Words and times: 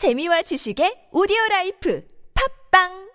재미와 0.00 0.40
지식의 0.40 1.10
오디오 1.12 1.36
라이프 1.50 2.02
팟빵 2.72 3.10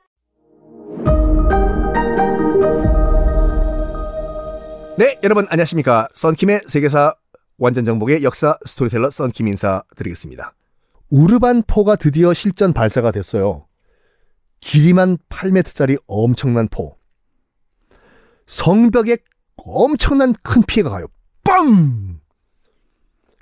네, 5.00 5.20
여러분 5.24 5.48
안녕하십니까. 5.50 6.08
썬킴의 6.14 6.66
세계사 6.68 7.16
완전 7.58 7.86
정복의 7.86 8.22
역사 8.22 8.56
스토리텔러 8.68 9.10
썬킴 9.10 9.48
인사 9.48 9.84
드리겠습니다. 9.96 10.54
우르반포가 11.10 11.96
드디어 11.96 12.36
실전 12.36 12.72
발사가 12.72 13.10
됐어요. 13.10 13.66
길이만 14.60 15.18
8m짜리 15.28 15.98
엄청난 16.06 16.68
포. 16.68 17.00
성벽에 18.46 19.18
엄청난 19.56 20.36
큰 20.44 20.62
피해가 20.62 20.92
가요. 20.92 21.08
빵! 21.44 22.20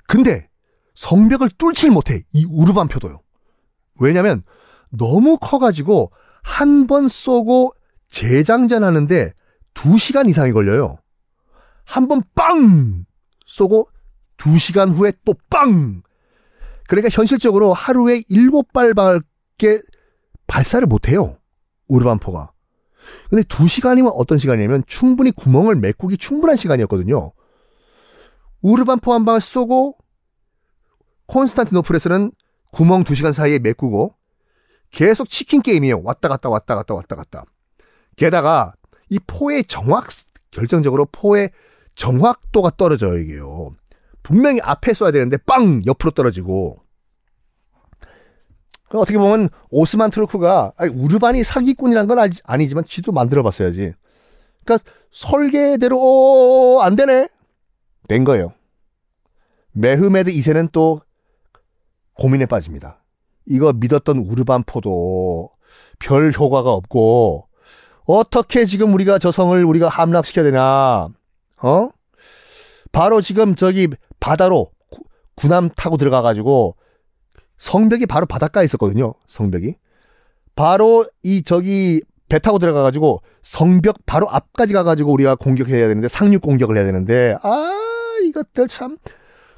근데 0.06 0.48
성벽을 0.94 1.50
뚫질 1.58 1.90
못해. 1.90 2.24
이 2.32 2.46
우르반표도요. 2.48 3.23
왜냐면 3.98 4.42
너무 4.90 5.38
커가지고 5.38 6.12
한 6.42 6.86
번 6.86 7.08
쏘고 7.08 7.72
재장전하는데 8.10 9.32
2시간 9.74 10.28
이상이 10.28 10.52
걸려요. 10.52 10.98
한 11.84 12.06
번 12.08 12.22
빵! 12.34 13.04
쏘고 13.46 13.88
2시간 14.38 14.94
후에 14.96 15.12
또 15.24 15.34
빵! 15.50 16.02
그러니까 16.88 17.08
현실적으로 17.10 17.72
하루에 17.72 18.20
7발밖에 18.30 19.82
발사를 20.46 20.86
못해요. 20.86 21.38
우르반포가. 21.88 22.52
근데 23.30 23.42
2시간이면 23.42 24.12
어떤 24.14 24.38
시간이냐면 24.38 24.82
충분히 24.86 25.30
구멍을 25.30 25.76
메꾸기 25.76 26.16
충분한 26.18 26.56
시간이었거든요. 26.56 27.32
우르반포 28.62 29.12
한 29.12 29.24
방을 29.24 29.40
쏘고 29.40 29.96
콘스탄티노플에서는 31.26 32.32
구멍 32.74 33.04
2시간 33.04 33.32
사이에 33.32 33.60
메꾸고 33.60 34.14
계속 34.90 35.30
치킨 35.30 35.62
게임이에요. 35.62 36.02
왔다 36.02 36.28
갔다 36.28 36.48
왔다 36.48 36.74
갔다 36.74 36.94
왔다 36.94 37.14
갔다. 37.14 37.44
게다가 38.16 38.74
이 39.08 39.18
포의 39.26 39.64
정확 39.64 40.08
결정적으로 40.50 41.06
포의 41.06 41.50
정확도가 41.94 42.72
떨어져요, 42.76 43.18
이게요. 43.18 43.74
분명히 44.24 44.60
앞에 44.60 44.92
쏴야 44.92 45.12
되는데 45.12 45.36
빵 45.36 45.82
옆으로 45.86 46.10
떨어지고 46.10 46.82
그럼 48.88 49.02
어떻게 49.02 49.18
보면 49.18 49.50
오스만 49.70 50.10
트루크가 50.10 50.72
아니, 50.76 50.92
우르반이 50.92 51.44
사기꾼이란 51.44 52.08
건 52.08 52.18
아니, 52.18 52.32
아니지만 52.44 52.84
지도 52.86 53.12
만들어 53.12 53.42
봤어야지. 53.44 53.92
그러니까 54.64 54.90
설계대로 55.12 56.00
어, 56.00 56.82
안 56.82 56.96
되네. 56.96 57.28
된 58.08 58.24
거예요. 58.24 58.52
메흐메드 59.72 60.32
2세는 60.32 60.70
또 60.72 61.00
고민에 62.14 62.46
빠집니다. 62.46 63.02
이거 63.46 63.72
믿었던 63.72 64.18
우르반포도 64.18 65.50
별 65.98 66.32
효과가 66.32 66.72
없고 66.72 67.48
어떻게 68.06 68.64
지금 68.64 68.94
우리가 68.94 69.18
저 69.18 69.32
성을 69.32 69.64
우리가 69.64 69.88
함락시켜야 69.88 70.44
되나? 70.44 71.08
어? 71.62 71.88
바로 72.92 73.20
지금 73.20 73.54
저기 73.54 73.88
바다로 74.20 74.70
구, 74.90 75.02
군함 75.34 75.70
타고 75.70 75.96
들어가 75.96 76.22
가지고 76.22 76.76
성벽이 77.56 78.06
바로 78.06 78.26
바닷가에 78.26 78.64
있었거든요. 78.64 79.14
성벽이. 79.26 79.76
바로 80.54 81.06
이 81.22 81.42
저기 81.42 82.02
배 82.28 82.38
타고 82.38 82.58
들어가 82.58 82.82
가지고 82.82 83.22
성벽 83.42 84.06
바로 84.06 84.28
앞까지 84.30 84.72
가 84.72 84.82
가지고 84.82 85.12
우리가 85.12 85.34
공격해야 85.34 85.88
되는데 85.88 86.08
상륙 86.08 86.42
공격을 86.42 86.76
해야 86.76 86.84
되는데 86.84 87.36
아 87.42 87.70
이것들 88.24 88.68
참 88.68 88.98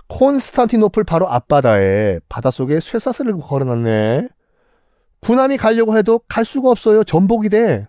콘스탄티노플 0.09 1.05
바로 1.05 1.29
앞바다에 1.29 2.21
바닷속에 2.29 2.81
쇠사슬을 2.81 3.39
걸어놨네. 3.39 4.29
군함이 5.21 5.57
가려고 5.57 5.97
해도 5.97 6.21
갈 6.29 6.45
수가 6.45 6.71
없어요. 6.71 7.05
전복이 7.05 7.49
돼. 7.49 7.89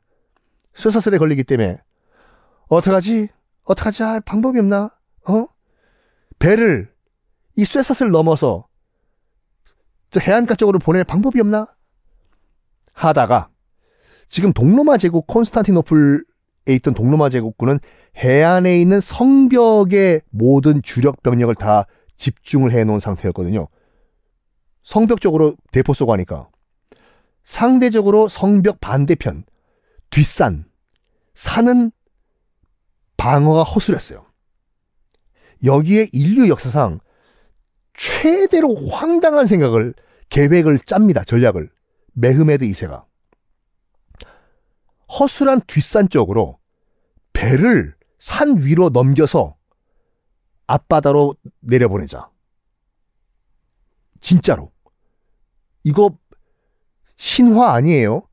쇠사슬에 0.74 1.18
걸리기 1.18 1.44
때문에. 1.44 1.80
어떡하지? 2.68 3.30
어떡하지? 3.64 4.04
아, 4.04 4.20
방법이 4.22 4.60
없나? 4.60 4.92
어? 5.28 5.48
배를 6.40 6.92
이 7.56 7.66
쇠사슬 7.66 8.12
넘어서 8.12 8.68
저 10.10 10.20
해안가 10.20 10.56
쪽으로 10.56 10.80
보낼 10.80 11.04
방법이 11.04 11.40
없나? 11.40 11.68
하다가 12.94 13.50
지금 14.28 14.54
동로마 14.54 14.98
제국 14.98 15.28
콘스탄티노플에 15.28 16.22
있던 16.68 16.94
동로마 16.94 17.30
제국군은 17.30 17.80
해안에 18.18 18.80
있는 18.80 19.00
성벽의 19.00 20.22
모든 20.30 20.82
주력 20.82 21.22
병력을 21.24 21.54
다 21.56 21.86
집중을 22.18 22.72
해 22.72 22.84
놓은 22.84 23.00
상태였거든요. 23.00 23.68
성벽 24.84 25.22
쪽으로 25.22 25.56
대포 25.72 25.94
쏘고 25.94 26.14
하니까 26.14 26.50
상대적으로 27.44 28.28
성벽 28.28 28.80
반대편 28.80 29.46
뒷산 30.10 30.66
산은 31.34 31.92
방어가 33.18 33.64
허술했어요. 33.64 34.26
여기에 35.64 36.10
인류 36.12 36.50
역사상 36.50 37.00
최대로 37.94 38.76
황당한 38.88 39.48
생각을 39.48 39.94
계획을 40.30 40.80
짭니다. 40.80 41.24
전략을 41.24 41.70
메흐메드 42.14 42.66
2세가 42.66 43.06
허술한 45.20 45.62
뒷산 45.68 46.10
쪽으로 46.10 46.60
배를 47.34 47.96
산 48.20 48.64
위로 48.64 48.90
넘겨서 48.90 49.57
앞바다로 50.68 51.36
내려보내자. 51.62 52.30
진짜로. 54.22 54.72
이거 55.84 56.18
신화 57.16 57.74
아니에요. 57.74 58.28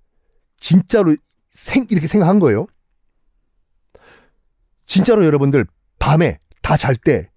진짜로 0.59 1.17
생, 1.50 1.87
이렇게 1.91 2.06
생각한 2.06 2.39
거예요. 2.41 2.67
진짜로 4.87 5.25
여러분들 5.25 5.67
밤에 5.99 6.39
다 6.62 6.77
잘 6.77 6.97
때 6.97 7.31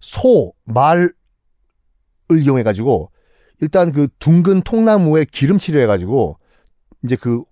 소, 0.00 0.52
말을 0.64 1.14
이용해가지고 2.30 3.10
일단 3.60 3.92
그 3.92 4.08
둥근 4.18 4.62
통나무에 4.62 5.24
기름칠을 5.24 5.80
해가지고 5.82 6.38
이제 7.04 7.16
그 7.16 7.44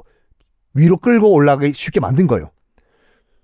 위로 0.75 0.97
끌고 0.97 1.33
올라가기 1.33 1.73
쉽게 1.73 2.01
만든 2.01 2.27
거예요. 2.27 2.51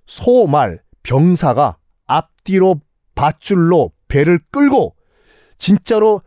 소, 0.07 0.47
말, 0.47 0.83
병사가 1.03 1.79
앞뒤로 2.07 2.81
밧줄로 3.17 3.91
배를 4.07 4.39
끌고 4.53 4.95
진짜로 5.59 6.23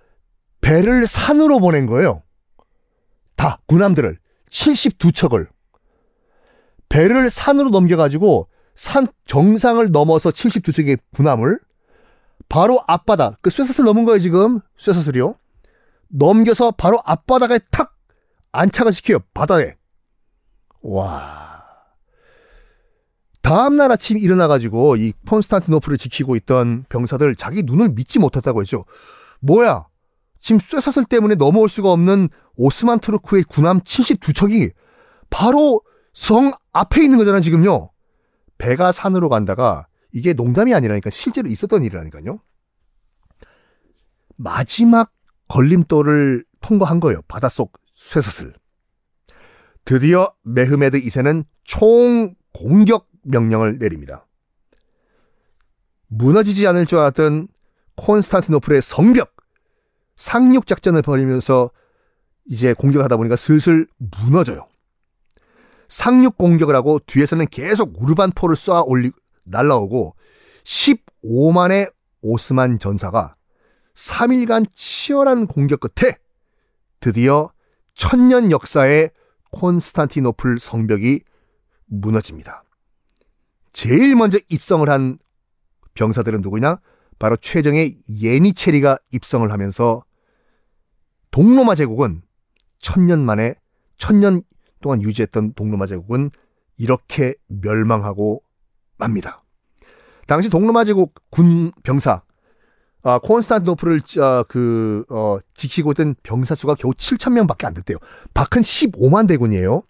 배를 0.60 1.08
산으로 1.08 1.62
보낸 1.62 1.86
거예요. 1.86 2.24
다 3.38 3.62
군함들을 3.68 4.20
72척을 4.50 5.48
배를 6.90 7.30
산으로 7.30 7.70
넘겨가지고 7.70 8.50
산 8.76 9.08
정상을 9.26 9.90
넘어서 9.92 10.32
72척의 10.32 11.00
군함을 11.16 11.60
바로 12.50 12.84
앞바다 12.88 13.38
그 13.42 13.50
쇠사슬 13.50 13.86
넘은 13.86 14.04
거예요 14.06 14.20
지금 14.20 14.60
쇠사슬이요. 14.78 15.36
넘겨서 16.10 16.72
바로 16.72 17.00
앞바다에 17.06 17.60
탁 17.72 17.96
안착을 18.52 18.92
시켜요 18.92 19.20
바다에. 19.34 19.76
와. 20.82 21.49
다음날 23.42 23.92
아침 23.92 24.18
일어나가지고 24.18 24.98
이 24.98 25.14
콘스탄티노플을 25.28 25.98
지키고 25.98 26.36
있던 26.38 26.86
병사들 26.90 27.36
자기 27.36 27.64
눈을 27.64 27.90
믿지 27.90 28.20
못했다고 28.20 28.62
했죠. 28.62 28.86
뭐야? 29.40 29.88
지금 30.40 30.60
쇠사슬 30.60 31.06
때문에 31.06 31.36
넘어올 31.36 31.70
수가 31.70 31.92
없는 31.92 32.30
오스만 32.56 33.00
투르크의 33.00 33.44
군함 33.44 33.82
72척이 33.82 34.72
바로 35.30 35.82
성 36.14 36.52
앞에 36.74 37.04
있는 37.04 37.18
거잖아, 37.18 37.40
지금요. 37.40 37.92
배가 38.58 38.92
산으로 38.92 39.30
간다가 39.30 39.88
이게 40.12 40.34
농담이 40.34 40.74
아니라니까 40.74 41.10
실제로 41.10 41.50
있었던 41.50 41.84
일이라니까요. 41.84 42.40
마지막 44.36 45.12
걸림돌을 45.48 46.46
통과한 46.62 47.00
거예요. 47.00 47.22
바닷속 47.28 47.74
쇠사슬. 47.96 48.54
드디어 49.86 50.34
메흐메드 50.44 51.02
2세는 51.02 51.46
총 51.64 52.36
공격 52.54 53.09
명령을 53.24 53.78
내립니다. 53.80 54.26
무너지지 56.08 56.68
않을 56.68 56.86
줄 56.86 57.00
알았던 57.00 57.48
콘스탄티노플의 57.96 58.82
성벽 58.82 59.36
상륙 60.16 60.68
작전을 60.68 61.02
벌이면서 61.02 61.72
이제 62.46 62.74
공격하다 62.74 63.18
보니까 63.18 63.36
슬슬 63.36 63.88
무너져요. 63.98 64.68
상륙 65.88 66.38
공격을 66.38 66.76
하고 66.76 67.00
뒤에서는 67.06 67.48
계속 67.48 67.94
우르반포를 68.02 68.56
쏘아 68.56 68.82
올리 68.82 69.12
날라오고 69.44 70.16
15만의 70.64 71.92
오스만 72.22 72.80
전사가 72.80 73.34
3일간 73.96 74.68
치열한 74.74 75.48
공격 75.48 75.80
끝에 75.80 76.18
드디어 77.00 77.52
천년 77.94 78.52
역사의 78.52 79.12
콘스탄티노플 79.52 80.60
성벽이 80.60 81.22
무너집니다. 81.86 82.64
제일 83.80 84.14
먼저 84.18 84.38
입성을 84.50 84.90
한 84.90 85.20
병사들은 85.94 86.42
누구냐? 86.42 86.82
바로 87.18 87.38
최정의 87.38 87.98
예니체리가 88.10 89.00
입성을 89.14 89.50
하면서 89.50 90.04
동로마 91.32 91.76
제국은 91.76 92.22
천년 92.80 93.22
만에 93.22 93.56
천년 93.98 94.42
동안 94.82 95.02
유지했던 95.02 95.54
동로마 95.54 95.86
제국은 95.86 96.30
이렇게 96.78 97.36
멸망하고 97.48 98.44
맙니다. 98.98 99.46
당시 100.28 100.50
동로마 100.50 100.84
제국 100.84 101.14
군 101.30 101.72
병사 101.84 102.24
아, 103.04 103.20
콘스탄티노플을 103.20 104.02
아, 104.20 104.44
그 104.50 105.06
어, 105.10 105.40
지키고 105.54 105.94
있던 105.94 106.16
병사 106.22 106.54
수가 106.54 106.76
겨우 106.76 106.92
7천 106.92 107.32
명밖에 107.32 107.66
안 107.66 107.76
됐대요. 107.76 107.98
박은 108.34 108.62
15만 108.62 109.26
대군이에요. 109.26 109.84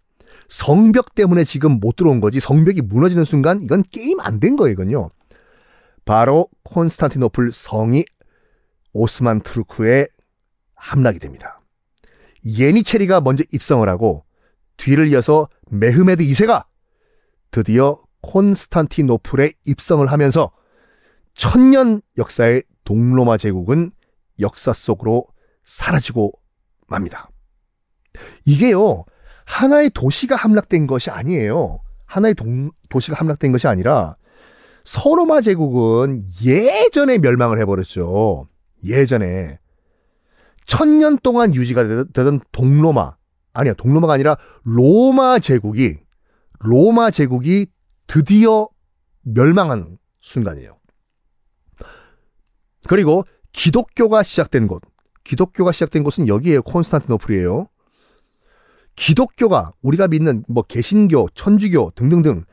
성벽 0.50 1.16
때문에 1.16 1.44
지금 1.44 1.80
못 1.80 1.96
들어온 1.96 2.20
거지. 2.20 2.40
성벽이 2.40 2.82
무너지는 2.82 3.24
순간 3.24 3.62
이건 3.62 3.84
게임 3.92 4.20
안 4.20 4.40
된 4.40 4.56
거예요. 4.56 5.10
바로 6.06 6.48
콘스탄티노플 6.64 7.52
성이 7.52 8.04
오스만 8.94 9.42
투르크에 9.42 10.08
함락이 10.76 11.20
됩니다. 11.20 11.62
예니체리가 12.44 13.22
먼저 13.22 13.44
입성을 13.52 13.88
하고 13.88 14.26
뒤를 14.78 15.08
이어서 15.10 15.50
메흐메드 15.70 16.24
2세가 16.24 16.66
드디어 17.52 18.02
콘스탄티노플에 18.22 19.54
입성을 19.66 20.06
하면서 20.12 20.52
천년 21.36 22.02
역사의 22.18 22.64
동로마 22.86 23.38
제국은 23.38 23.92
역사 24.40 24.74
속으로 24.74 25.28
사라지고 25.64 26.32
맙니다. 26.88 27.30
이게요, 28.46 29.06
하나의 29.50 29.90
도시가 29.90 30.36
함락된 30.36 30.86
것이 30.86 31.10
아니에요. 31.10 31.80
하나의 32.06 32.36
동, 32.36 32.70
도시가 32.90 33.18
함락된 33.18 33.52
것이 33.52 33.68
아니라 33.68 34.16
서로마 34.84 35.42
제국은 35.42 36.24
예전에 36.44 37.18
멸망을 37.18 37.60
해버렸죠. 37.60 38.48
예전에. 38.86 39.58
천년 40.66 41.18
동안 41.18 41.56
유지가 41.56 41.84
되던 42.14 42.42
동로마, 42.52 43.16
아니야, 43.54 43.74
동로마가 43.74 44.14
아니라 44.14 44.38
로마 44.64 45.40
제국이, 45.40 45.98
로마 46.60 47.10
제국이 47.10 47.66
드디어 48.06 48.70
멸망한 49.24 49.98
순간이에요. 50.20 50.78
그리고 52.88 53.24
기독교가 53.52 54.22
시작된 54.22 54.68
곳, 54.68 54.84
기독교가 55.24 55.72
시작된 55.72 56.04
곳은 56.04 56.28
여기에요. 56.28 56.62
콘스탄티노플이에요. 56.62 57.68
기독교가 58.96 59.74
우리가 59.82 60.08
믿는 60.08 60.44
뭐 60.48 60.64
개신교, 60.64 61.30
천주교 61.34 61.92
등등등 61.96 62.44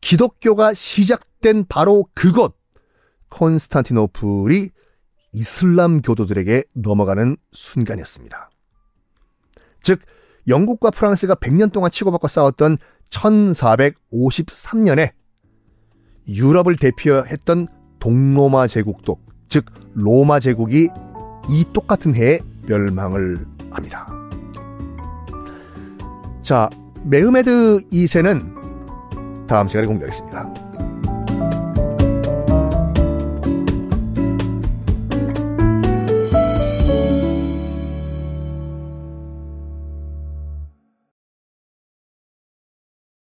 기독교가 0.00 0.74
시작된 0.74 1.66
바로 1.68 2.06
그곳 2.14 2.56
콘스탄티노플이 3.30 4.70
이슬람 5.32 6.02
교도들에게 6.02 6.64
넘어가는 6.74 7.36
순간이었습니다. 7.52 8.50
즉 9.82 10.00
영국과 10.46 10.90
프랑스가 10.90 11.34
100년 11.34 11.72
동안 11.72 11.90
치고받고 11.90 12.28
싸웠던 12.28 12.78
1453년에 13.10 15.12
유럽을 16.28 16.76
대표했던 16.76 17.68
동로마 17.98 18.66
제국도 18.66 19.18
즉 19.48 19.66
로마 19.94 20.40
제국이 20.40 20.88
이 21.48 21.64
똑같은 21.72 22.14
해에 22.14 22.40
멸망을 22.66 23.46
합니다. 23.70 24.23
자, 26.44 26.68
메흐메드 27.04 27.88
2세는 27.90 29.46
다음 29.46 29.66
시간에 29.66 29.86
공개하겠습니다. 29.86 30.93